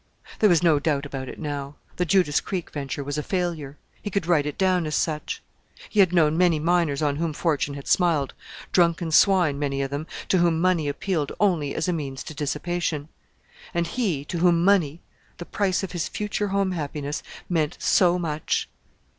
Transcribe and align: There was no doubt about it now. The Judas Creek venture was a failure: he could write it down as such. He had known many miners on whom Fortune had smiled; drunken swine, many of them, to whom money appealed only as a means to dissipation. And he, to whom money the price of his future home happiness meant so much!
There 0.39 0.49
was 0.49 0.63
no 0.63 0.79
doubt 0.79 1.05
about 1.05 1.29
it 1.29 1.37
now. 1.37 1.75
The 1.97 2.05
Judas 2.05 2.39
Creek 2.41 2.71
venture 2.71 3.03
was 3.03 3.19
a 3.19 3.21
failure: 3.21 3.77
he 4.01 4.09
could 4.09 4.25
write 4.25 4.47
it 4.47 4.57
down 4.57 4.87
as 4.87 4.95
such. 4.95 5.43
He 5.89 5.99
had 5.99 6.11
known 6.11 6.35
many 6.35 6.57
miners 6.57 7.03
on 7.03 7.17
whom 7.17 7.33
Fortune 7.33 7.75
had 7.75 7.87
smiled; 7.87 8.33
drunken 8.71 9.11
swine, 9.11 9.59
many 9.59 9.79
of 9.83 9.91
them, 9.91 10.07
to 10.29 10.39
whom 10.39 10.59
money 10.59 10.87
appealed 10.89 11.31
only 11.39 11.75
as 11.75 11.87
a 11.87 11.93
means 11.93 12.23
to 12.23 12.33
dissipation. 12.33 13.09
And 13.75 13.85
he, 13.85 14.25
to 14.25 14.39
whom 14.39 14.65
money 14.65 15.03
the 15.37 15.45
price 15.45 15.83
of 15.83 15.91
his 15.91 16.07
future 16.07 16.47
home 16.47 16.71
happiness 16.71 17.21
meant 17.47 17.77
so 17.79 18.17
much! 18.17 18.67